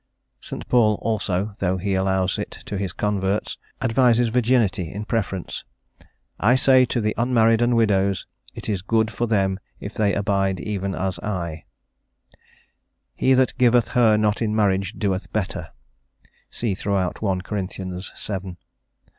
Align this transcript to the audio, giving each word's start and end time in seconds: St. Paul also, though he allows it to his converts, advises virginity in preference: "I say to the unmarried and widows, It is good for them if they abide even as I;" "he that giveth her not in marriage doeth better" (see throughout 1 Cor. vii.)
St. 0.39 0.67
Paul 0.67 0.97
also, 1.03 1.53
though 1.59 1.77
he 1.77 1.93
allows 1.93 2.39
it 2.39 2.49
to 2.65 2.75
his 2.75 2.91
converts, 2.91 3.59
advises 3.83 4.29
virginity 4.29 4.91
in 4.91 5.05
preference: 5.05 5.63
"I 6.39 6.55
say 6.55 6.85
to 6.85 6.99
the 7.01 7.13
unmarried 7.19 7.61
and 7.61 7.75
widows, 7.75 8.25
It 8.55 8.67
is 8.67 8.81
good 8.81 9.11
for 9.11 9.27
them 9.27 9.59
if 9.79 9.93
they 9.93 10.15
abide 10.15 10.59
even 10.59 10.95
as 10.95 11.19
I;" 11.19 11.65
"he 13.13 13.35
that 13.35 13.59
giveth 13.59 13.89
her 13.89 14.17
not 14.17 14.41
in 14.41 14.55
marriage 14.55 14.95
doeth 14.97 15.31
better" 15.31 15.69
(see 16.49 16.73
throughout 16.73 17.21
1 17.21 17.41
Cor. 17.41 17.61
vii.) 17.61 18.57